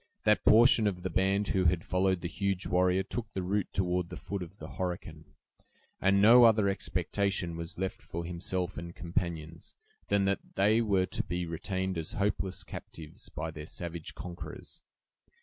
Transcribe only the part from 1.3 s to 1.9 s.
who had